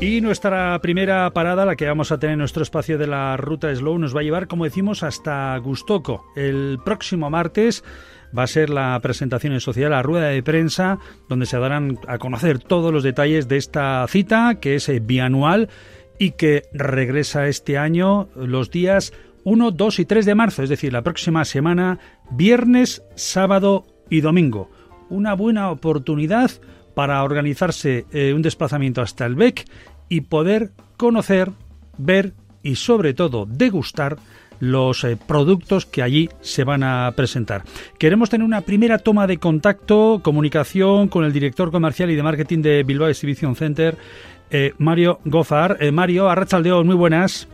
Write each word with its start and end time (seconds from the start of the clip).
Y 0.00 0.20
nuestra 0.20 0.78
primera 0.80 1.30
parada, 1.30 1.64
la 1.64 1.76
que 1.76 1.86
vamos 1.86 2.12
a 2.12 2.18
tener 2.18 2.34
en 2.34 2.40
nuestro 2.40 2.62
espacio 2.62 2.98
de 2.98 3.06
la 3.06 3.36
ruta 3.36 3.74
Slow, 3.74 3.98
nos 3.98 4.14
va 4.14 4.20
a 4.20 4.22
llevar, 4.24 4.48
como 4.48 4.64
decimos, 4.64 5.02
hasta 5.02 5.56
Gustoco. 5.58 6.26
El 6.36 6.78
próximo 6.84 7.30
martes 7.30 7.84
va 8.36 8.42
a 8.42 8.48
ser 8.48 8.70
la 8.70 8.98
presentación 9.00 9.52
en 9.52 9.60
sociedad, 9.60 9.90
la 9.90 10.02
rueda 10.02 10.28
de 10.28 10.42
prensa, 10.42 10.98
donde 11.28 11.46
se 11.46 11.58
darán 11.58 11.98
a 12.08 12.18
conocer 12.18 12.58
todos 12.58 12.92
los 12.92 13.02
detalles 13.02 13.48
de 13.48 13.56
esta 13.56 14.04
cita, 14.08 14.56
que 14.60 14.74
es 14.74 14.88
eh, 14.88 15.00
bianual 15.00 15.68
y 16.18 16.32
que 16.32 16.64
regresa 16.72 17.46
este 17.46 17.78
año 17.78 18.28
los 18.34 18.70
días 18.70 19.12
1, 19.44 19.70
2 19.70 19.98
y 20.00 20.04
3 20.04 20.26
de 20.26 20.34
marzo, 20.34 20.62
es 20.62 20.70
decir, 20.70 20.92
la 20.92 21.02
próxima 21.02 21.44
semana, 21.44 21.98
viernes, 22.30 23.02
sábado 23.14 23.86
y 24.10 24.20
domingo. 24.20 24.70
Una 25.08 25.34
buena 25.34 25.70
oportunidad 25.70 26.50
para 26.94 27.22
organizarse 27.22 28.06
eh, 28.12 28.32
un 28.32 28.42
desplazamiento 28.42 29.02
hasta 29.02 29.26
el 29.26 29.34
BEC 29.34 29.64
y 30.08 30.22
poder 30.22 30.70
conocer, 30.96 31.50
ver 31.98 32.32
y 32.62 32.76
sobre 32.76 33.14
todo 33.14 33.46
degustar 33.46 34.16
los 34.60 35.04
eh, 35.04 35.18
productos 35.26 35.84
que 35.84 36.02
allí 36.02 36.30
se 36.40 36.64
van 36.64 36.82
a 36.82 37.12
presentar. 37.16 37.62
Queremos 37.98 38.30
tener 38.30 38.44
una 38.44 38.60
primera 38.60 38.98
toma 38.98 39.26
de 39.26 39.38
contacto, 39.38 40.20
comunicación 40.22 41.08
con 41.08 41.24
el 41.24 41.32
director 41.32 41.70
comercial 41.70 42.10
y 42.10 42.16
de 42.16 42.22
marketing 42.22 42.62
de 42.62 42.82
Bilbao 42.84 43.08
Exhibition 43.08 43.56
Center, 43.56 43.96
eh, 44.50 44.72
Mario 44.78 45.18
Gozar. 45.24 45.78
Mario, 45.92 46.28
Arrachaldeón, 46.30 46.86
muy 46.86 46.94
buenas. 46.94 47.48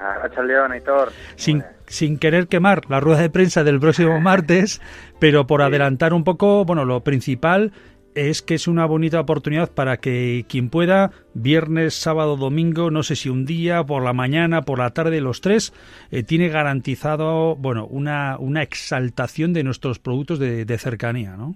Arrachaldeón, 0.00 0.72
Aitor. 0.72 1.12
Sin, 1.34 1.64
sin 1.86 2.18
querer 2.18 2.46
quemar 2.46 2.82
la 2.88 3.00
rueda 3.00 3.20
de 3.20 3.30
prensa 3.30 3.64
del 3.64 3.80
próximo 3.80 4.20
martes, 4.20 4.80
pero 5.18 5.46
por 5.46 5.62
adelantar 5.62 6.14
un 6.14 6.22
poco, 6.22 6.64
bueno, 6.64 6.84
lo 6.84 7.00
principal 7.00 7.72
es 8.16 8.40
que 8.40 8.54
es 8.54 8.66
una 8.66 8.86
bonita 8.86 9.20
oportunidad 9.20 9.70
para 9.70 9.98
que 9.98 10.46
quien 10.48 10.70
pueda, 10.70 11.10
viernes, 11.34 11.94
sábado, 11.94 12.36
domingo, 12.36 12.90
no 12.90 13.02
sé 13.02 13.14
si 13.14 13.28
un 13.28 13.44
día, 13.44 13.84
por 13.84 14.02
la 14.02 14.14
mañana, 14.14 14.62
por 14.62 14.78
la 14.78 14.90
tarde, 14.90 15.20
los 15.20 15.42
tres, 15.42 15.74
eh, 16.10 16.22
tiene 16.22 16.48
garantizado, 16.48 17.56
bueno, 17.56 17.86
una, 17.86 18.38
una 18.38 18.62
exaltación 18.62 19.52
de 19.52 19.64
nuestros 19.64 19.98
productos 19.98 20.38
de, 20.38 20.78
cercanía, 20.78 21.36
¿no? 21.36 21.54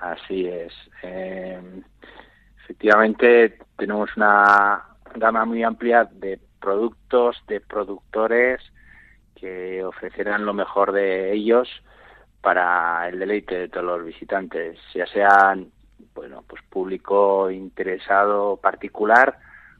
Así 0.00 0.46
es. 0.46 0.72
Eh, 1.02 1.60
efectivamente, 2.64 3.58
tenemos 3.76 4.08
una 4.16 4.82
gama 5.14 5.44
muy 5.44 5.62
amplia 5.62 6.08
de 6.10 6.40
productos, 6.58 7.36
de 7.48 7.60
productores 7.60 8.62
que 9.34 9.84
ofrecerán 9.84 10.46
lo 10.46 10.54
mejor 10.54 10.92
de 10.92 11.34
ellos 11.34 11.68
para 12.40 13.08
el 13.08 13.18
deleite 13.18 13.58
de 13.58 13.68
todos 13.68 13.86
los 13.86 14.04
visitantes, 14.04 14.78
ya 14.94 15.06
sean 15.06 15.70
bueno, 16.14 16.42
pues 16.46 16.62
público 16.68 17.50
interesado 17.50 18.56
particular 18.56 19.38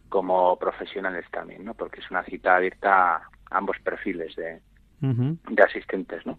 como 0.09 0.57
profesionales 0.59 1.25
también, 1.33 1.65
¿no? 1.65 1.75
Porque 1.75 2.01
es 2.01 2.11
una 2.11 2.23
cita 2.25 2.57
abierta 2.57 3.17
a 3.17 3.23
ambos 3.51 3.77
perfiles 3.83 4.37
de, 4.37 4.61
de 5.01 5.63
asistentes, 5.63 6.25
¿no? 6.27 6.39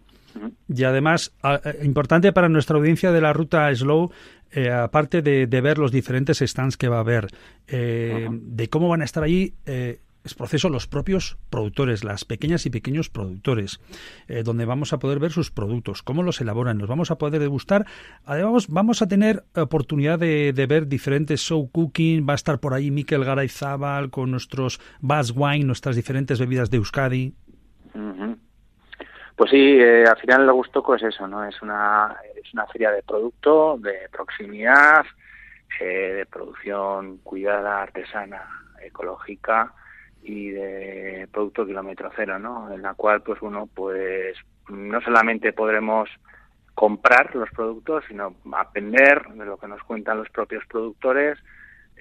Y 0.68 0.84
además, 0.84 1.34
eh, 1.42 1.78
importante 1.82 2.32
para 2.32 2.48
nuestra 2.48 2.76
audiencia 2.76 3.12
de 3.12 3.20
la 3.20 3.32
ruta 3.32 3.74
Slow, 3.74 4.12
eh, 4.50 4.70
aparte 4.70 5.20
de, 5.20 5.46
ver 5.60 5.78
los 5.78 5.92
diferentes 5.92 6.38
stands 6.38 6.76
que 6.76 6.88
va 6.88 6.96
a 6.96 7.00
haber, 7.00 7.28
eh, 7.66 8.28
de 8.30 8.68
cómo 8.68 8.88
van 8.88 9.02
a 9.02 9.04
estar 9.04 9.22
allí, 9.22 9.54
es 9.66 9.98
proceso 10.36 10.68
los 10.68 10.86
propios 10.86 11.38
productores, 11.50 12.04
las 12.04 12.24
pequeñas 12.24 12.66
y 12.66 12.70
pequeños 12.70 13.08
productores, 13.08 13.80
eh, 14.28 14.42
donde 14.42 14.64
vamos 14.64 14.92
a 14.92 14.98
poder 14.98 15.18
ver 15.18 15.30
sus 15.30 15.50
productos, 15.50 16.02
cómo 16.02 16.22
los 16.22 16.40
elaboran, 16.40 16.78
nos 16.78 16.88
vamos 16.88 17.10
a 17.10 17.18
poder 17.18 17.40
degustar. 17.40 17.86
Además, 18.24 18.68
vamos 18.68 19.02
a 19.02 19.08
tener 19.08 19.44
oportunidad 19.56 20.18
de, 20.18 20.52
ver 20.68 20.86
diferentes 20.86 21.40
show 21.40 21.70
cooking, 21.70 22.26
va 22.28 22.32
a 22.32 22.36
estar 22.36 22.60
por 22.60 22.74
ahí 22.74 22.90
Miquel 22.90 23.24
Garayzábal 23.24 24.10
con 24.10 24.30
nuestros 24.30 24.80
Bass 25.00 25.32
Wine, 25.34 25.64
nuestras 25.64 25.96
diferentes 25.96 26.38
bebidas 26.38 26.70
de 26.70 26.76
Euskadi. 26.76 27.34
Pues 29.38 29.52
sí, 29.52 29.78
eh, 29.80 30.04
al 30.04 30.16
final 30.18 30.46
lo 30.46 30.54
gusto 30.54 30.82
es 30.96 31.02
eso, 31.04 31.28
¿no? 31.28 31.44
Es 31.44 31.62
una, 31.62 32.16
es 32.34 32.52
una 32.52 32.66
feria 32.66 32.90
de 32.90 33.04
producto, 33.04 33.78
de 33.78 34.08
proximidad, 34.10 35.06
eh, 35.80 35.84
de 35.84 36.26
producción 36.26 37.18
cuidada, 37.18 37.82
artesana, 37.82 38.42
ecológica, 38.82 39.72
y 40.22 40.50
de 40.50 41.28
producto 41.32 41.66
kilómetro 41.66 42.10
cero, 42.14 42.38
¿no? 42.38 42.72
En 42.72 42.82
la 42.82 42.94
cual, 42.94 43.22
pues 43.22 43.40
uno, 43.42 43.68
pues 43.72 44.36
no 44.68 45.00
solamente 45.00 45.52
podremos 45.52 46.08
comprar 46.74 47.34
los 47.34 47.50
productos, 47.50 48.04
sino 48.08 48.36
aprender 48.52 49.22
de 49.34 49.44
lo 49.44 49.56
que 49.58 49.68
nos 49.68 49.82
cuentan 49.82 50.18
los 50.18 50.30
propios 50.30 50.64
productores, 50.66 51.38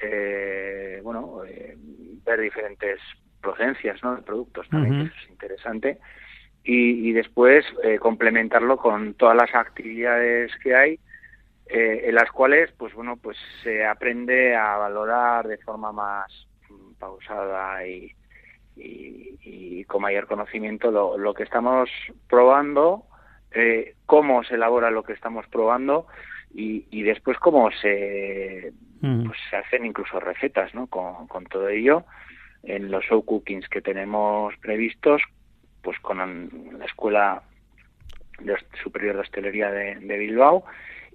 eh, 0.01 0.99
bueno, 1.03 1.43
eh, 1.45 1.75
ver 2.25 2.41
diferentes 2.41 2.99
procedencias, 3.41 4.03
¿no? 4.03 4.15
De 4.15 4.21
productos 4.21 4.67
también, 4.69 5.11
es 5.15 5.29
interesante. 5.29 5.99
Y, 6.63 7.09
y 7.09 7.13
después 7.13 7.65
eh, 7.83 7.97
complementarlo 7.97 8.77
con 8.77 9.13
todas 9.13 9.35
las 9.35 9.55
actividades 9.55 10.51
que 10.61 10.75
hay, 10.75 10.99
en 11.69 12.15
las 12.15 12.31
cuales, 12.31 12.71
pues 12.77 12.93
bueno, 12.93 13.17
pues 13.17 13.37
se 13.61 13.85
aprende 13.85 14.55
a 14.55 14.77
valorar 14.77 15.49
de 15.49 15.57
forma 15.57 15.91
más 15.91 16.46
pausada 16.99 17.85
y, 17.87 18.13
y, 18.75 19.83
con 19.85 20.01
mayor 20.01 20.27
conocimiento 20.27 20.91
lo, 20.91 21.17
lo 21.17 21.33
que 21.33 21.43
estamos 21.43 21.89
probando, 22.29 23.03
eh, 23.51 23.95
cómo 24.05 24.43
se 24.43 24.55
elabora 24.55 24.91
lo 24.91 25.03
que 25.03 25.13
estamos 25.13 25.47
probando 25.47 26.07
y, 26.53 26.85
y 26.91 27.03
después 27.03 27.37
cómo 27.39 27.71
se, 27.71 28.73
pues, 28.99 29.37
se 29.49 29.55
hacen 29.55 29.85
incluso 29.85 30.19
recetas 30.19 30.73
¿no? 30.73 30.87
con, 30.87 31.27
con 31.27 31.45
todo 31.45 31.69
ello 31.69 32.03
en 32.63 32.91
los 32.91 33.05
show 33.05 33.23
cookings 33.23 33.69
que 33.69 33.81
tenemos 33.81 34.55
previstos, 34.57 35.21
pues 35.81 35.97
con 35.99 36.17
la 36.77 36.85
Escuela 36.85 37.43
Superior 38.83 39.15
de 39.15 39.21
Hostelería 39.21 39.71
de, 39.71 39.95
de 39.95 40.17
Bilbao 40.17 40.65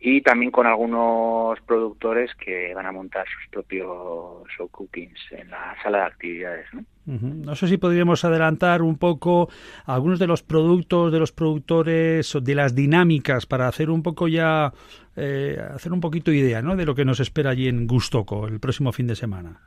y 0.05 0.21
también 0.21 0.51
con 0.51 0.67
algunos 0.67 1.61
productores 1.61 2.35
que 2.35 2.75
van 2.75 2.87
a 2.87 2.93
montar 2.93 3.25
sus 3.29 3.49
propios 3.51 4.43
show 4.57 4.69
cookings 4.69 5.21
en 5.31 5.49
la 5.49 5.77
sala 5.81 5.99
de 5.99 6.05
actividades. 6.05 6.67
¿no? 6.75 6.85
no 7.07 7.55
sé 7.55 7.69
si 7.69 7.77
podríamos 7.77 8.25
adelantar 8.25 8.83
un 8.83 8.99
poco 8.99 9.49
algunos 9.87 10.19
de 10.19 10.27
los 10.27 10.43
productos 10.43 11.13
de 11.13 11.21
los 11.21 11.31
productores, 11.31 12.37
de 12.43 12.55
las 12.57 12.75
dinámicas 12.75 13.47
para 13.47 13.69
hacer 13.69 13.91
un 13.91 14.03
poco 14.03 14.27
ya, 14.27 14.73
eh, 15.15 15.57
hacer 15.73 15.93
un 15.93 16.01
poquito 16.01 16.33
idea 16.33 16.63
¿no? 16.63 16.75
de 16.75 16.85
lo 16.85 16.97
que 16.97 17.05
nos 17.05 17.21
espera 17.21 17.51
allí 17.51 17.69
en 17.69 17.87
Gustoco 17.87 18.49
el 18.49 18.59
próximo 18.59 18.91
fin 18.91 19.07
de 19.07 19.15
semana. 19.15 19.61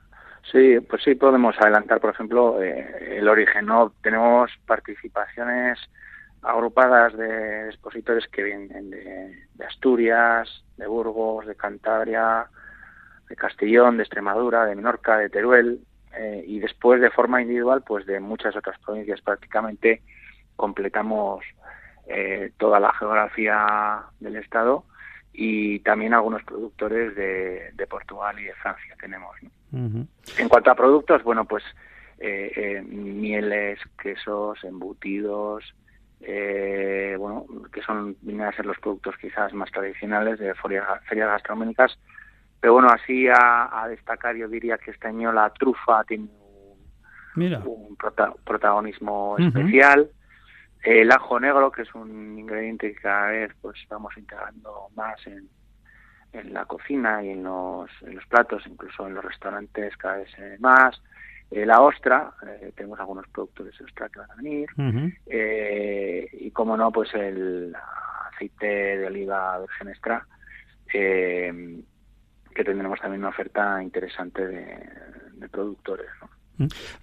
Sí, 0.51 0.79
pues 0.81 1.01
sí 1.03 1.15
podemos 1.15 1.55
adelantar, 1.61 2.01
por 2.01 2.13
ejemplo, 2.13 2.61
eh, 2.61 3.17
el 3.19 3.27
origen. 3.29 3.67
¿no? 3.67 3.93
Tenemos 4.01 4.51
participaciones 4.67 5.79
agrupadas 6.45 7.17
de 7.17 7.67
expositores 7.69 8.27
que 8.27 8.43
vienen 8.43 8.91
de, 8.91 9.65
Asturias, 9.65 10.63
de 10.77 10.85
Burgos, 10.85 11.47
de 11.47 11.55
Cantabria, 11.55 12.45
de 13.27 13.35
Castellón, 13.35 13.97
de 13.97 14.03
Extremadura, 14.03 14.65
de 14.65 14.75
Menorca, 14.75 15.17
de 15.17 15.29
Teruel, 15.29 15.81
eh, 16.15 16.43
y 16.47 16.59
después 16.59 17.01
de 17.01 17.09
forma 17.09 17.41
individual, 17.41 17.83
pues 17.85 18.05
de 18.05 18.19
muchas 18.19 18.55
otras 18.55 18.77
provincias. 18.79 19.21
Prácticamente 19.21 20.03
completamos 20.55 21.43
eh, 22.07 22.51
toda 22.57 22.79
la 22.79 22.93
geografía 22.93 24.03
del 24.19 24.35
Estado 24.35 24.85
y 25.33 25.79
también 25.79 26.13
algunos 26.13 26.43
productores 26.43 27.15
de, 27.15 27.87
Portugal 27.89 28.39
y 28.39 28.43
de 28.43 28.53
Francia 28.53 28.95
tenemos. 28.99 29.35
En 29.71 30.47
cuanto 30.47 30.71
a 30.71 30.75
productos, 30.75 31.23
bueno, 31.23 31.45
pues 31.45 31.63
eh, 32.19 32.83
mieles, 32.87 33.79
quesos, 33.97 34.63
embutidos, 34.63 35.73
eh, 36.27 37.15
bueno, 37.19 37.45
que 37.71 37.81
son, 37.83 38.17
vienen 38.21 38.47
a 38.47 38.51
ser 38.51 38.65
los 38.65 38.79
productos 38.79 39.15
quizás 39.17 39.53
más 39.53 39.71
tradicionales 39.71 40.39
de 40.39 40.55
ferias, 40.55 40.85
gastronómicas. 41.09 41.97
Pero 42.59 42.73
bueno, 42.73 42.89
así 42.89 43.27
a, 43.27 43.85
destacar, 43.87 44.35
yo 44.35 44.47
diría 44.47 44.79
que 44.79 44.89
este 44.89 45.07
año 45.07 45.31
la 45.31 45.51
trufa 45.51 46.03
tiene 46.03 46.27
un, 47.35 47.95
protagonismo 48.43 49.35
especial. 49.37 50.09
El 50.81 51.11
ajo 51.11 51.39
negro, 51.39 51.71
que 51.71 51.83
es 51.83 51.93
un 51.93 52.39
ingrediente 52.39 52.93
que 52.93 53.01
cada 53.01 53.27
vez 53.27 53.51
pues 53.61 53.77
vamos 53.89 54.17
integrando 54.17 54.87
más 54.95 55.15
en, 55.27 55.47
en 56.33 56.53
la 56.53 56.65
cocina 56.65 57.23
y 57.23 57.29
en 57.29 57.43
los, 57.43 57.89
en 58.01 58.15
los 58.15 58.25
platos, 58.25 58.63
incluso 58.65 59.05
en 59.05 59.13
los 59.13 59.23
restaurantes 59.23 59.95
cada 59.97 60.17
vez 60.17 60.59
más. 60.59 60.99
Eh, 61.51 61.65
la 61.65 61.81
ostra, 61.81 62.33
eh, 62.47 62.71
tenemos 62.75 62.99
algunos 62.99 63.27
productos 63.27 63.65
de 63.65 63.85
ostra 63.85 64.09
que 64.09 64.19
van 64.19 64.31
a 64.31 64.35
venir, 64.35 64.69
eh, 65.27 66.27
y 66.33 66.51
como 66.51 66.75
no, 66.75 66.91
pues 66.91 67.13
el 67.13 67.73
aceite 68.31 68.65
de 68.97 69.05
oliva 69.05 69.59
virgen 69.59 69.89
extra, 69.89 70.27
que 70.87 71.83
tendremos 72.63 72.99
también 72.99 73.21
una 73.21 73.29
oferta 73.29 73.81
interesante 73.81 74.47
de, 74.47 75.49
productores. 75.49 76.09
Mm. 76.21 76.34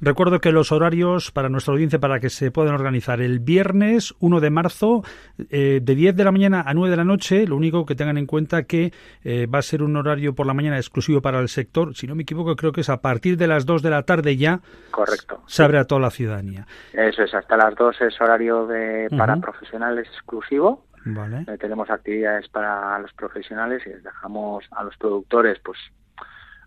Recuerdo 0.00 0.40
que 0.40 0.52
los 0.52 0.72
horarios 0.72 1.30
para 1.30 1.48
nuestra 1.48 1.72
audiencia, 1.72 1.98
para 1.98 2.20
que 2.20 2.30
se 2.30 2.50
puedan 2.50 2.74
organizar, 2.74 3.20
el 3.20 3.40
viernes 3.40 4.14
1 4.20 4.40
de 4.40 4.50
marzo, 4.50 5.02
eh, 5.50 5.80
de 5.82 5.94
10 5.94 6.16
de 6.16 6.24
la 6.24 6.32
mañana 6.32 6.62
a 6.66 6.74
9 6.74 6.90
de 6.90 6.96
la 6.96 7.04
noche, 7.04 7.46
lo 7.46 7.56
único 7.56 7.84
que 7.84 7.94
tengan 7.94 8.18
en 8.18 8.26
cuenta 8.26 8.64
que 8.64 8.92
eh, 9.24 9.46
va 9.46 9.58
a 9.58 9.62
ser 9.62 9.82
un 9.82 9.96
horario 9.96 10.34
por 10.34 10.46
la 10.46 10.54
mañana 10.54 10.76
exclusivo 10.76 11.20
para 11.20 11.40
el 11.40 11.48
sector, 11.48 11.94
si 11.94 12.06
no 12.06 12.14
me 12.14 12.22
equivoco, 12.22 12.56
creo 12.56 12.72
que 12.72 12.82
es 12.82 12.88
a 12.88 13.00
partir 13.00 13.36
de 13.36 13.46
las 13.46 13.66
2 13.66 13.82
de 13.82 13.90
la 13.90 14.02
tarde 14.02 14.36
ya. 14.36 14.60
Correcto. 14.90 15.42
Se 15.46 15.62
abre 15.62 15.78
a 15.78 15.84
toda 15.84 16.00
la 16.00 16.10
ciudadanía. 16.10 16.66
Eso 16.92 17.22
es, 17.22 17.34
hasta 17.34 17.56
las 17.56 17.74
2 17.74 18.00
es 18.02 18.20
horario 18.20 18.66
de, 18.66 19.08
para 19.16 19.36
profesionales 19.36 20.06
exclusivo. 20.08 20.86
Vale. 21.04 21.44
Eh, 21.48 21.58
tenemos 21.58 21.90
actividades 21.90 22.48
para 22.48 22.98
los 23.00 23.12
profesionales 23.14 23.82
y 23.86 23.90
les 23.90 24.04
dejamos 24.04 24.64
a 24.70 24.84
los 24.84 24.96
productores, 24.96 25.58
pues 25.64 25.78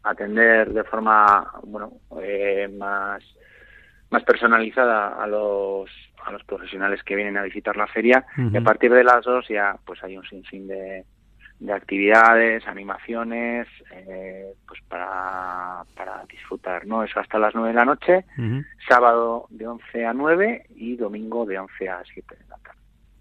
atender 0.05 0.71
de 0.71 0.83
forma 0.83 1.51
bueno 1.63 1.93
eh, 2.21 2.69
más 2.77 3.23
más 4.09 4.23
personalizada 4.23 5.21
a 5.21 5.27
los 5.27 5.89
a 6.25 6.31
los 6.31 6.43
profesionales 6.43 7.03
que 7.03 7.15
vienen 7.15 7.37
a 7.37 7.43
visitar 7.43 7.75
la 7.75 7.87
feria 7.87 8.25
y 8.37 8.55
a 8.57 8.61
partir 8.61 8.91
de 8.91 9.03
las 9.03 9.23
dos 9.23 9.47
ya 9.47 9.77
pues 9.85 10.03
hay 10.03 10.17
un 10.17 10.25
sinfín 10.25 10.67
de, 10.67 11.05
de 11.59 11.73
actividades, 11.73 12.67
animaciones, 12.67 13.67
eh, 13.91 14.53
pues 14.67 14.81
para, 14.87 15.83
para 15.95 16.23
disfrutar, 16.29 16.85
¿no? 16.85 17.03
Eso 17.03 17.19
hasta 17.19 17.39
las 17.39 17.55
nueve 17.55 17.69
de 17.69 17.75
la 17.75 17.85
noche, 17.85 18.25
sábado 18.87 19.47
de 19.49 19.67
11 19.67 20.05
a 20.05 20.13
9 20.13 20.65
y 20.75 20.95
domingo 20.95 21.45
de 21.45 21.59
11 21.59 21.89
a 21.89 22.03
7 22.03 22.35
de 22.35 22.41
la 22.41 22.44
tarde. 22.44 22.44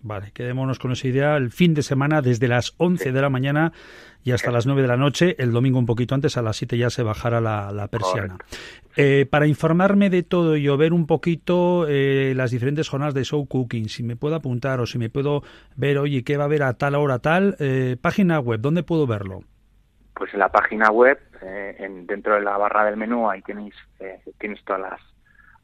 Vale, 0.05 0.33
quedémonos 0.33 0.79
con 0.79 0.93
esa 0.93 1.09
idea. 1.09 1.35
El 1.39 1.51
fin 1.51 1.73
de 1.73 1.83
semana, 1.83 2.21
desde 2.21 2.47
las 2.47 2.75
11 2.77 3.11
de 3.11 3.23
la 3.23 3.31
mañana 3.31 3.73
y 4.23 4.33
hasta 4.33 4.51
las 4.51 4.67
9 4.67 4.83
de 4.83 4.89
la 4.89 4.99
noche, 4.99 5.35
el 5.39 5.51
domingo 5.51 5.79
un 5.79 5.87
poquito 5.87 6.15
antes, 6.15 6.37
a 6.37 6.43
las 6.43 6.59
7 6.59 6.77
ya 6.77 6.91
se 6.91 7.03
bajará 7.03 7.41
la, 7.41 7.89
persiana. 7.89 8.37
Eh, 8.97 9.25
para 9.25 9.47
informarme 9.47 10.11
de 10.11 10.23
todo 10.23 10.59
y 10.59 10.69
ver 10.77 10.93
un 10.93 11.07
poquito 11.07 11.87
eh, 11.89 12.35
las 12.37 12.51
diferentes 12.51 12.87
jornadas 12.87 13.15
de 13.15 13.25
show 13.25 13.47
cooking, 13.47 13.89
si 13.89 14.03
me 14.03 14.15
puedo 14.15 14.35
apuntar 14.35 14.79
o 14.81 14.85
si 14.85 14.99
me 14.99 15.09
puedo 15.09 15.43
ver, 15.75 15.97
oye, 15.97 16.23
¿qué 16.23 16.37
va 16.37 16.45
a 16.45 16.47
haber 16.49 16.65
a 16.65 16.75
tal 16.75 16.97
hora 16.97 17.21
tal? 17.21 17.57
Eh, 17.59 17.97
página 17.99 18.41
web, 18.41 18.61
¿dónde 18.61 18.83
puedo 18.83 19.07
verlo? 19.07 19.41
Pues 20.15 20.35
en 20.35 20.41
la 20.41 20.51
página 20.51 20.91
web, 20.91 21.19
en, 21.41 22.07
dentro 22.07 22.35
de 22.35 22.43
la 22.43 22.59
barra 22.59 22.85
del 22.85 22.99
menú, 22.99 23.31
ahí 23.31 23.41
tenéis, 23.41 23.75
tienes 24.39 24.63
todas 24.65 24.83
las 24.83 25.14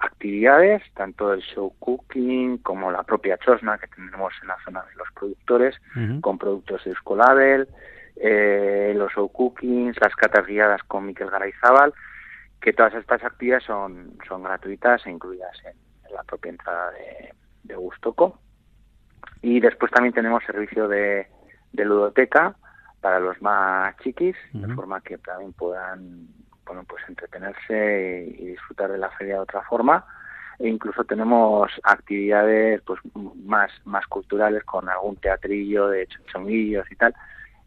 actividades, 0.00 0.82
tanto 0.94 1.32
el 1.32 1.42
show 1.42 1.74
cooking 1.78 2.58
como 2.58 2.90
la 2.90 3.02
propia 3.02 3.38
chosna 3.38 3.78
que 3.78 3.86
tenemos 3.88 4.32
en 4.42 4.48
la 4.48 4.56
zona 4.64 4.82
de 4.82 4.94
los 4.96 5.08
productores, 5.12 5.76
con 6.20 6.38
productos 6.38 6.84
de 6.84 6.92
Escolabel, 6.92 7.68
eh, 8.16 8.92
los 8.96 9.12
show 9.12 9.30
cookings, 9.30 9.96
las 10.00 10.14
catas 10.16 10.46
guiadas 10.46 10.82
con 10.84 11.06
Miquel 11.06 11.30
Garayzábal, 11.30 11.92
que 12.60 12.72
todas 12.72 12.94
estas 12.94 13.22
actividades 13.24 13.64
son, 13.64 14.18
son 14.26 14.42
gratuitas 14.42 15.06
e 15.06 15.10
incluidas 15.10 15.56
en, 15.64 15.76
la 16.14 16.24
propia 16.24 16.50
entrada 16.50 16.90
de, 16.90 17.34
de, 17.62 17.76
Gustoco. 17.76 18.40
Y 19.42 19.60
después 19.60 19.92
también 19.92 20.12
tenemos 20.12 20.42
servicio 20.44 20.88
de, 20.88 21.28
de 21.72 21.84
ludoteca 21.84 22.56
para 23.00 23.20
los 23.20 23.40
más 23.40 23.96
chiquis, 23.98 24.36
de 24.52 24.74
forma 24.74 25.00
que 25.00 25.18
también 25.18 25.52
puedan 25.52 26.26
bueno, 26.70 26.84
pues 26.88 27.02
entretenerse 27.08 28.32
y, 28.38 28.46
disfrutar 28.46 28.92
de 28.92 28.98
la 28.98 29.10
feria 29.10 29.34
de 29.34 29.40
otra 29.40 29.62
forma. 29.62 30.04
E 30.60 30.68
incluso 30.68 31.02
tenemos 31.02 31.68
actividades 31.82 32.80
pues 32.82 33.00
más, 33.44 33.72
más 33.84 34.06
culturales 34.06 34.62
con 34.62 34.88
algún 34.88 35.16
teatrillo 35.16 35.88
de 35.88 36.06
chonguillos 36.30 36.86
y 36.92 36.94
tal, 36.94 37.12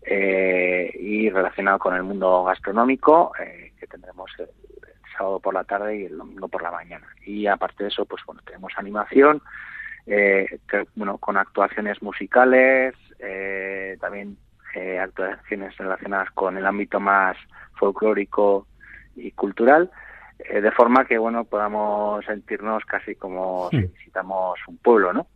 eh, 0.04 0.90
y 0.98 1.30
relacionado 1.30 1.80
con 1.80 1.96
el 1.96 2.04
mundo 2.04 2.46
gastronómico, 2.46 3.34
eh, 3.40 3.74
que 3.78 3.88
tendremos 3.88 4.32
el, 4.40 4.48
sábado 5.18 5.40
por 5.42 5.54
la 5.54 5.66
tarde 5.66 5.98
y 5.98 6.06
el 6.06 6.18
domingo 6.18 6.48
por 6.48 6.64
la 6.64 6.72
mañana. 6.72 7.06
Y 7.26 7.46
aparte 7.46 7.84
de 7.84 7.90
eso, 7.90 8.06
pues 8.06 8.24
bueno, 8.26 8.42
tenemos 8.46 8.72
animación, 8.78 9.42
eh, 10.08 10.60
bueno, 10.96 11.18
con 11.18 11.36
actuaciones 11.36 12.02
musicales, 12.02 12.96
eh, 13.20 13.98
también 14.00 14.38
eh, 14.76 14.98
actuaciones 14.98 15.78
relacionadas 15.78 16.32
con 16.32 16.58
el 16.58 16.66
ámbito 16.66 17.00
más 17.00 17.38
folclórico 17.76 18.66
y 19.16 19.32
cultural, 19.32 19.92
eh, 20.40 20.62
de 20.62 20.72
forma 20.72 21.06
que 21.06 21.18
bueno 21.18 21.46
podamos 21.46 22.26
sentirnos 22.26 22.84
casi 22.86 23.16
como 23.16 23.70
si 23.70 23.78
hmm. 23.78 23.94
visitamos 23.94 24.60
un 24.68 24.78
pueblo, 24.78 25.14
¿no? 25.14 25.28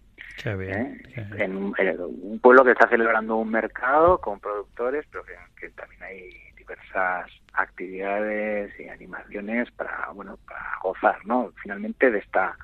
¿Eh? 0.46 1.02
En, 1.38 1.56
un 1.56 2.40
pueblo 2.42 2.64
que 2.64 2.72
está 2.72 2.88
celebrando 2.88 3.38
un 3.38 3.50
mercado 3.50 4.20
con 4.20 4.40
productores, 4.40 5.06
pero 5.12 5.24
que, 5.60 5.70
también 5.70 6.04
hay 6.04 6.30
diversas 6.56 7.32
actividades 7.54 8.72
y 8.80 8.88
animaciones 8.88 9.72
para 9.72 10.12
bueno 10.14 10.38
para 10.48 10.78
gozar, 10.84 11.26
¿no? 11.26 11.52
Finalmente 11.62 12.12
de 12.12 12.20
esta 12.20 12.56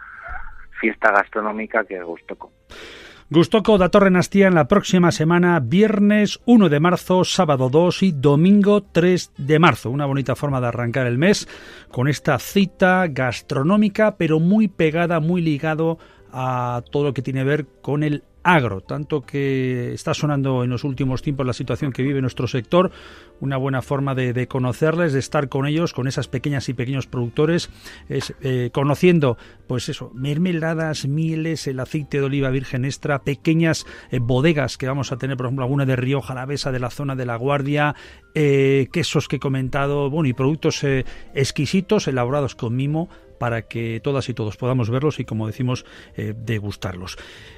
fiesta 0.79 1.11
gastronómica 1.11 1.83
que 1.83 1.97
es 1.97 2.03
Gustoco. 2.03 2.51
Gustoco 3.33 3.79
da 3.79 3.89
Torre 3.89 4.11
Nastía 4.11 4.45
en 4.45 4.53
la 4.53 4.67
próxima 4.67 5.11
semana, 5.11 5.59
viernes 5.59 6.39
1 6.45 6.69
de 6.69 6.79
marzo, 6.79 7.23
sábado 7.23 7.67
2 7.67 8.03
y 8.03 8.11
domingo 8.11 8.83
3 8.83 9.31
de 9.39 9.57
marzo. 9.57 9.89
Una 9.89 10.05
bonita 10.05 10.35
forma 10.35 10.61
de 10.61 10.67
arrancar 10.67 11.07
el 11.07 11.17
mes 11.17 11.47
con 11.89 12.07
esta 12.07 12.37
cita 12.37 13.07
gastronómica, 13.07 14.17
pero 14.17 14.39
muy 14.39 14.67
pegada, 14.67 15.19
muy 15.19 15.41
ligado 15.41 15.97
a 16.31 16.83
todo 16.91 17.05
lo 17.05 17.13
que 17.15 17.23
tiene 17.23 17.39
que 17.39 17.45
ver 17.45 17.65
con 17.81 18.03
el 18.03 18.23
agro, 18.43 18.81
tanto 18.81 19.21
que 19.21 19.93
está 19.93 20.13
sonando 20.13 20.63
en 20.63 20.69
los 20.69 20.83
últimos 20.83 21.21
tiempos 21.21 21.45
la 21.45 21.53
situación 21.53 21.91
que 21.91 22.03
vive 22.03 22.21
nuestro 22.21 22.47
sector, 22.47 22.91
una 23.39 23.57
buena 23.57 23.81
forma 23.81 24.15
de, 24.15 24.47
conocerles, 24.47 25.13
de 25.13 25.19
estar 25.19 25.49
con 25.49 25.65
ellos, 25.65 25.93
con 25.93 26.07
esas 26.07 26.27
pequeñas 26.27 26.69
y 26.69 26.73
pequeños 26.73 27.07
productores, 27.07 27.69
es 28.09 28.33
eh, 28.41 28.69
conociendo, 28.73 29.37
pues 29.67 29.89
eso, 29.89 30.11
mermeladas, 30.13 31.07
mieles, 31.07 31.67
el 31.67 31.79
aceite 31.79 32.19
de 32.19 32.25
oliva 32.25 32.49
virgen 32.49 32.85
extra, 32.85 33.23
pequeñas 33.23 33.85
eh, 34.11 34.19
bodegas 34.19 34.77
que 34.77 34.87
vamos 34.87 35.11
a 35.11 35.17
tener, 35.17 35.37
por 35.37 35.47
ejemplo, 35.47 35.63
alguna 35.63 35.85
de 35.85 35.95
Rioja, 35.95 36.33
la 36.33 36.45
Besa 36.45 36.71
de 36.71 36.79
la 36.79 36.89
zona 36.89 37.15
de 37.15 37.25
la 37.25 37.35
Guardia, 37.35 37.95
eh, 38.35 38.87
quesos 38.91 39.27
que 39.27 39.37
he 39.37 39.39
comentado, 39.39 40.09
bueno, 40.09 40.29
y 40.29 40.33
productos 40.33 40.83
exquisitos 41.33 42.07
elaborados 42.07 42.55
con 42.55 42.75
mimo 42.75 43.09
para 43.43 43.63
que 43.63 43.99
todas 44.01 44.29
y 44.29 44.33
todos 44.33 44.55
podamos 44.55 44.89
verlos 44.89 45.19
y, 45.19 45.25
como 45.25 45.47
decimos, 45.47 45.85
eh, 46.15 46.33
degustarlos. 46.33 47.17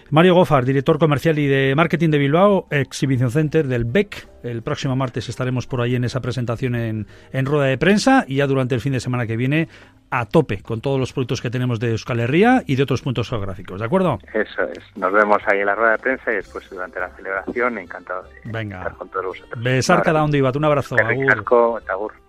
Mario 0.10 0.34
Gofar, 0.34 0.66
director 0.66 0.98
comercial 0.98 1.38
y 1.38 1.46
de 1.46 1.76
marketing 1.76 2.10
de 2.10 2.18
Bilbao, 2.18 2.66
Exhibition 2.72 3.30
Center 3.30 3.68
del 3.68 3.86
BEC. 3.86 4.28
El 4.42 4.64
próximo 4.64 4.96
martes 4.96 5.30
estaremos 5.30 5.68
por 5.68 5.82
ahí 5.82 5.94
en 5.94 6.04
esa 6.04 6.22
presentación 6.22 6.74
en, 6.74 7.06
en 7.32 7.46
rueda 7.46 7.66
de 7.66 7.78
prensa 7.78 8.26
y 8.28 8.38
ya 8.38 8.48
durante 8.48 8.74
el 8.74 8.82
fin 8.82 8.94
de 8.94 9.00
semana 9.00 9.28
que 9.28 9.38
viene 9.38 9.68
a 10.10 10.26
tope 10.26 10.64
con 10.64 10.82
todos 10.82 11.00
los 11.00 11.14
productos 11.14 11.40
que 11.40 11.52
tenemos 11.52 11.80
de 11.80 11.92
Euskal 11.92 12.20
Herria 12.20 12.64
y 12.66 12.78
de 12.78 12.82
otros 12.82 13.04
puntos 13.04 13.30
geográficos, 13.30 13.80
¿de 13.80 13.86
acuerdo? 13.86 14.18
Eso 14.34 14.64
es. 14.64 14.80
Nos 14.96 15.14
vemos 15.14 15.38
ahí 15.46 15.60
en 15.60 15.68
la 15.68 15.76
rueda 15.76 15.92
de 15.92 15.98
prensa 16.00 16.32
y 16.32 16.38
después 16.38 16.68
durante 16.68 17.00
la 17.00 17.10
celebración. 17.16 17.78
Encantado 17.78 18.24
de 18.24 18.52
Venga. 18.52 18.78
estar 18.78 18.96
con 18.96 19.10
todos 19.10 19.26
vosotros. 19.28 19.64
Besar 19.64 20.02
cada 20.02 20.24
uno, 20.24 20.36
Ibat. 20.36 20.56
Un 20.56 20.66
abrazo. 20.66 20.96
Agur. 20.98 22.25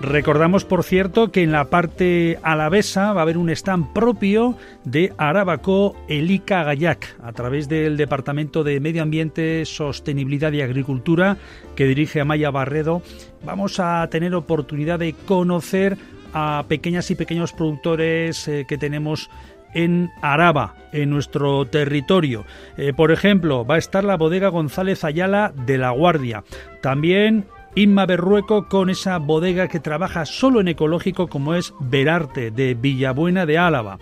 Recordamos, 0.00 0.64
por 0.64 0.84
cierto, 0.84 1.32
que 1.32 1.42
en 1.42 1.50
la 1.50 1.64
parte 1.64 2.38
alavesa 2.42 3.12
va 3.12 3.20
a 3.20 3.22
haber 3.22 3.36
un 3.36 3.50
stand 3.50 3.92
propio 3.92 4.56
de 4.84 5.12
Arabaco 5.18 5.96
Elica 6.08 6.62
Gayac 6.62 7.16
a 7.20 7.32
través 7.32 7.68
del 7.68 7.96
Departamento 7.96 8.62
de 8.62 8.78
Medio 8.78 9.02
Ambiente, 9.02 9.64
Sostenibilidad 9.64 10.52
y 10.52 10.62
Agricultura 10.62 11.36
que 11.74 11.86
dirige 11.86 12.20
Amaya 12.20 12.50
Barredo. 12.50 13.02
Vamos 13.44 13.80
a 13.80 14.06
tener 14.08 14.36
oportunidad 14.36 15.00
de 15.00 15.14
conocer 15.26 15.98
a 16.32 16.64
pequeñas 16.68 17.10
y 17.10 17.16
pequeños 17.16 17.52
productores 17.52 18.46
eh, 18.46 18.66
que 18.68 18.78
tenemos 18.78 19.28
en 19.74 20.10
Araba, 20.22 20.76
en 20.92 21.10
nuestro 21.10 21.66
territorio. 21.66 22.44
Eh, 22.76 22.92
por 22.92 23.10
ejemplo, 23.10 23.66
va 23.66 23.74
a 23.74 23.78
estar 23.78 24.04
la 24.04 24.16
bodega 24.16 24.48
González 24.48 25.02
Ayala 25.02 25.52
de 25.66 25.76
La 25.76 25.90
Guardia. 25.90 26.44
También 26.82 27.46
Inma 27.78 28.06
Berrueco 28.06 28.66
con 28.66 28.90
esa 28.90 29.18
bodega 29.18 29.68
que 29.68 29.78
trabaja 29.78 30.26
solo 30.26 30.60
en 30.60 30.66
ecológico 30.66 31.28
como 31.28 31.54
es 31.54 31.72
Verarte 31.78 32.50
de 32.50 32.74
Villabuena 32.74 33.46
de 33.46 33.56
Álava. 33.56 34.00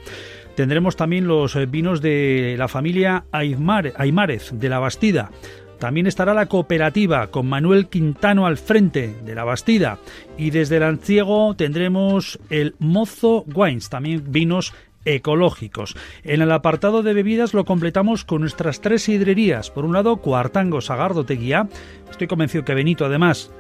Tendremos 0.55 0.97
también 0.97 1.27
los 1.27 1.55
eh, 1.57 1.67
vinos 1.67 2.01
de 2.01 2.55
la 2.57 2.69
familia 2.69 3.27
Aymárez 3.33 4.49
de 4.55 4.69
la 4.71 4.79
Bastida. 4.79 5.31
También 5.79 6.07
estará 6.07 6.33
la 6.33 6.47
cooperativa 6.47 7.27
con 7.27 7.51
Manuel 7.51 7.89
Quintano 7.89 8.47
al 8.47 8.57
frente 8.57 9.15
de 9.23 9.35
la 9.35 9.45
Bastida. 9.45 9.99
Y 10.39 10.49
desde 10.49 10.79
el 10.79 10.83
Anciego 10.83 11.55
tendremos 11.55 12.39
el 12.49 12.77
Mozo 12.79 13.45
Wines, 13.55 13.91
también 13.91 14.25
vinos 14.29 14.73
ecológicos. 15.05 15.97
En 16.25 16.41
el 16.41 16.51
apartado 16.51 17.03
de 17.03 17.13
bebidas 17.13 17.53
lo 17.53 17.67
completamos 17.67 18.25
con 18.25 18.41
nuestras 18.41 18.81
tres 18.81 19.07
hidrerías. 19.11 19.71
Por 19.71 19.85
un 19.85 19.93
lado, 19.93 20.17
Cuartango 20.17 20.81
Sagardo 20.81 21.25
Teguía. 21.25 21.69
Estoy 22.11 22.27
convencido 22.27 22.65
que 22.65 22.75
Benito 22.75 23.05
además 23.05 23.51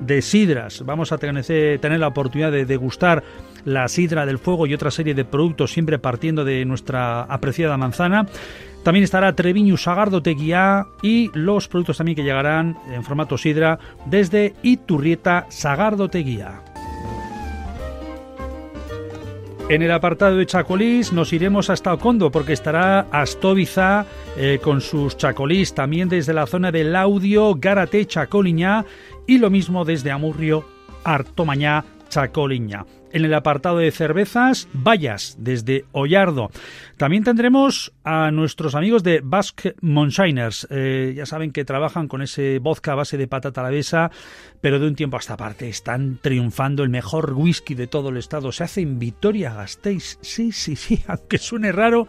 de 0.00 0.22
sidras. 0.22 0.84
Vamos 0.84 1.12
a 1.12 1.18
tener, 1.18 1.44
tener 1.44 2.00
la 2.00 2.08
oportunidad 2.08 2.52
de 2.52 2.66
degustar 2.66 3.22
la 3.64 3.88
sidra 3.88 4.26
del 4.26 4.38
fuego 4.38 4.66
y 4.66 4.74
otra 4.74 4.90
serie 4.90 5.14
de 5.14 5.24
productos, 5.24 5.72
siempre 5.72 5.98
partiendo 5.98 6.44
de 6.44 6.64
nuestra 6.64 7.22
apreciada 7.22 7.76
manzana. 7.76 8.26
También 8.82 9.04
estará 9.04 9.34
Treviño 9.34 9.78
Sagardoteguía 9.78 10.86
y 11.00 11.30
los 11.32 11.68
productos 11.68 11.96
también 11.96 12.16
que 12.16 12.22
llegarán 12.22 12.76
en 12.92 13.02
formato 13.02 13.38
sidra 13.38 13.78
desde 14.04 14.54
Iturrieta 14.62 15.46
Sagardoteguía. 15.48 16.60
En 19.70 19.80
el 19.80 19.90
apartado 19.92 20.36
de 20.36 20.44
Chacolís 20.44 21.14
nos 21.14 21.32
iremos 21.32 21.70
hasta 21.70 21.94
Ocondo 21.94 22.30
porque 22.30 22.52
estará 22.52 23.06
Astóbiza 23.10 24.04
eh, 24.36 24.58
con 24.62 24.82
sus 24.82 25.16
chacolís 25.16 25.72
también 25.72 26.10
desde 26.10 26.34
la 26.34 26.46
zona 26.46 26.70
del 26.70 26.94
Audio, 26.94 27.54
Gárate, 27.54 28.04
Chacoliñá 28.04 28.84
y 29.26 29.38
lo 29.38 29.50
mismo 29.50 29.84
desde 29.84 30.10
Amurrio, 30.10 30.64
Artomañá, 31.04 31.84
Chacoliña. 32.08 32.84
En 33.14 33.24
el 33.24 33.32
apartado 33.32 33.78
de 33.78 33.92
cervezas, 33.92 34.66
Vallas, 34.74 35.36
desde 35.38 35.84
Ollardo. 35.92 36.50
También 36.96 37.22
tendremos 37.22 37.92
a 38.02 38.32
nuestros 38.32 38.74
amigos 38.74 39.04
de 39.04 39.20
Basque 39.22 39.76
Monshiners. 39.80 40.66
Eh, 40.68 41.12
ya 41.16 41.24
saben 41.24 41.52
que 41.52 41.64
trabajan 41.64 42.08
con 42.08 42.22
ese 42.22 42.58
vodka 42.58 42.92
a 42.92 42.96
base 42.96 43.16
de 43.16 43.28
patata 43.28 43.60
alavesa, 43.60 44.10
pero 44.60 44.80
de 44.80 44.88
un 44.88 44.96
tiempo 44.96 45.16
a 45.16 45.20
esta 45.20 45.36
parte 45.36 45.68
están 45.68 46.18
triunfando 46.20 46.82
el 46.82 46.88
mejor 46.88 47.34
whisky 47.34 47.74
de 47.74 47.86
todo 47.86 48.08
el 48.08 48.16
estado. 48.16 48.50
Se 48.50 48.64
hace 48.64 48.80
en 48.80 48.98
Vitoria-Gasteiz. 48.98 50.18
Sí, 50.20 50.50
sí, 50.50 50.74
sí, 50.74 51.04
aunque 51.08 51.38
suene 51.38 51.70
raro, 51.70 52.08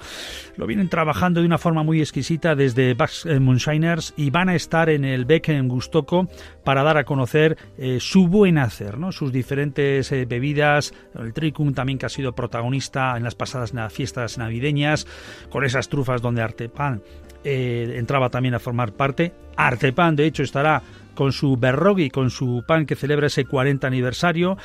lo 0.57 0.65
vienen 0.65 0.89
trabajando 0.89 1.39
de 1.39 1.45
una 1.45 1.59
forma 1.59 1.83
muy 1.83 1.99
exquisita 1.99 2.55
desde 2.55 2.95
Basque 2.95 3.39
Monshiners 3.39 4.15
y 4.17 4.31
van 4.31 4.49
a 4.49 4.55
estar 4.55 4.89
en 4.89 5.05
el 5.05 5.25
Beck 5.25 5.49
en 5.49 5.67
Gustoco 5.67 6.27
para 6.63 6.81
dar 6.81 6.97
a 6.97 7.03
conocer 7.03 7.57
eh, 7.77 7.99
su 7.99 8.27
buen 8.27 8.57
hacer, 8.57 8.97
¿no? 8.97 9.11
sus 9.11 9.31
diferentes 9.31 10.11
eh, 10.11 10.25
bebidas, 10.25 10.94
el 11.17 11.33
Tricum 11.33 11.73
también 11.73 11.97
que 11.97 12.05
ha 12.05 12.09
sido 12.09 12.33
protagonista 12.33 13.15
en 13.17 13.23
las 13.23 13.35
pasadas 13.35 13.73
fiestas 13.91 14.37
navideñas, 14.37 15.07
con 15.49 15.63
esas 15.63 15.89
trufas 15.89 16.21
donde 16.21 16.41
Artepan 16.41 17.01
eh, 17.43 17.95
entraba 17.97 18.29
también 18.29 18.55
a 18.55 18.59
formar 18.59 18.93
parte. 18.93 19.33
Artepan, 19.55 20.15
de 20.15 20.25
hecho, 20.25 20.43
estará 20.43 20.81
con 21.13 21.31
su 21.31 21.57
berrogui, 21.57 22.09
con 22.09 22.29
su 22.29 22.63
pan 22.67 22.85
que 22.85 22.95
celebra 22.95 23.27
ese 23.27 23.45
40 23.45 23.87
aniversario. 23.87 24.57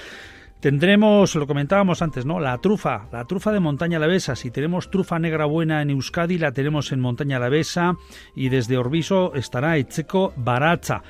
Tendremos, 0.60 1.34
lo 1.36 1.46
comentábamos 1.46 2.02
antes, 2.02 2.26
¿no? 2.26 2.38
La 2.38 2.58
trufa, 2.58 3.06
la 3.12 3.24
trufa 3.24 3.50
de 3.50 3.60
Montaña 3.60 3.96
Alavesa. 3.96 4.36
Si 4.36 4.50
tenemos 4.50 4.90
trufa 4.90 5.18
negra 5.18 5.46
buena 5.46 5.80
en 5.80 5.88
Euskadi, 5.88 6.36
la 6.36 6.52
tenemos 6.52 6.92
en 6.92 7.00
Montaña 7.00 7.38
Alavesa 7.38 7.94
y 8.34 8.50
desde 8.50 8.76
Orbiso 8.76 9.32
estará 9.34 9.78
Echeco 9.78 10.34
Baracha. 10.36 11.02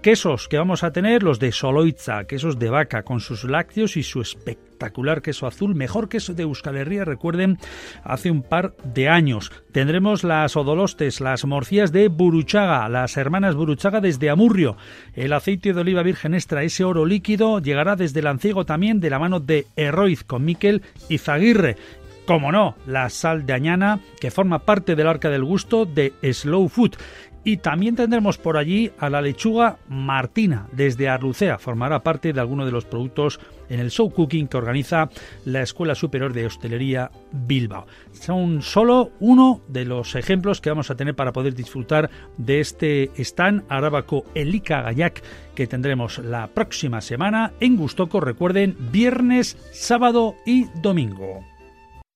Quesos 0.00 0.48
que 0.48 0.56
vamos 0.56 0.82
a 0.82 0.92
tener, 0.92 1.22
los 1.22 1.38
de 1.38 1.52
Soloitza, 1.52 2.24
quesos 2.24 2.58
de 2.58 2.70
vaca, 2.70 3.02
con 3.02 3.20
sus 3.20 3.44
lácteos 3.44 3.98
y 3.98 4.02
su 4.02 4.22
espectacular 4.22 5.20
queso 5.20 5.46
azul, 5.46 5.74
mejor 5.74 6.08
queso 6.08 6.32
de 6.32 6.44
Euskal 6.44 6.78
Herria, 6.78 7.04
recuerden, 7.04 7.58
hace 8.02 8.30
un 8.30 8.42
par 8.42 8.74
de 8.82 9.10
años. 9.10 9.52
Tendremos 9.72 10.24
las 10.24 10.56
odolostes, 10.56 11.20
las 11.20 11.44
morcías 11.44 11.92
de 11.92 12.08
Buruchaga, 12.08 12.88
las 12.88 13.18
hermanas 13.18 13.56
Buruchaga 13.56 14.00
desde 14.00 14.30
Amurrio. 14.30 14.78
El 15.12 15.34
aceite 15.34 15.74
de 15.74 15.80
oliva 15.82 16.02
virgen 16.02 16.32
extra, 16.32 16.62
ese 16.62 16.82
oro 16.82 17.04
líquido, 17.04 17.58
llegará 17.58 17.94
desde 17.94 18.22
Lanciego 18.22 18.64
también 18.64 19.00
de 19.00 19.10
la 19.10 19.18
mano 19.18 19.38
de 19.38 19.66
Herroiz 19.76 20.24
con 20.24 20.46
Miquel 20.46 20.80
y 21.10 21.18
Zaguirre. 21.18 21.76
Como 22.24 22.52
no, 22.52 22.74
la 22.86 23.10
sal 23.10 23.44
de 23.44 23.52
añana, 23.52 24.00
que 24.18 24.30
forma 24.30 24.60
parte 24.60 24.96
del 24.96 25.08
arca 25.08 25.28
del 25.28 25.44
gusto 25.44 25.84
de 25.84 26.14
Slow 26.22 26.70
Food. 26.70 26.96
Y 27.44 27.58
también 27.58 27.94
tendremos 27.94 28.38
por 28.38 28.56
allí 28.56 28.90
a 28.98 29.10
la 29.10 29.20
lechuga 29.20 29.78
Martina 29.88 30.66
desde 30.72 31.08
Arlucea. 31.10 31.58
Formará 31.58 32.02
parte 32.02 32.32
de 32.32 32.40
alguno 32.40 32.64
de 32.64 32.72
los 32.72 32.86
productos 32.86 33.38
en 33.68 33.80
el 33.80 33.90
show 33.90 34.10
cooking 34.10 34.48
que 34.48 34.56
organiza 34.56 35.10
la 35.44 35.62
Escuela 35.62 35.94
Superior 35.94 36.32
de 36.32 36.46
Hostelería 36.46 37.10
Bilbao. 37.32 37.86
Son 38.12 38.62
solo 38.62 39.12
uno 39.20 39.60
de 39.68 39.84
los 39.84 40.14
ejemplos 40.14 40.60
que 40.60 40.70
vamos 40.70 40.90
a 40.90 40.96
tener 40.96 41.14
para 41.14 41.32
poder 41.32 41.54
disfrutar 41.54 42.10
de 42.38 42.60
este 42.60 43.10
stand 43.18 43.64
arábaco 43.68 44.24
Elika 44.34 44.82
Gayak 44.82 45.22
que 45.54 45.66
tendremos 45.66 46.18
la 46.18 46.48
próxima 46.48 47.00
semana 47.00 47.52
en 47.60 47.76
Gustoco. 47.76 48.20
Recuerden, 48.20 48.76
viernes, 48.90 49.58
sábado 49.72 50.34
y 50.46 50.64
domingo. 50.80 51.53